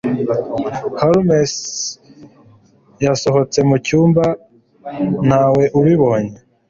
[1.01, 1.53] Holmes
[3.05, 4.25] yasohotse mucyumba
[5.27, 6.35] ntawe ubibonye.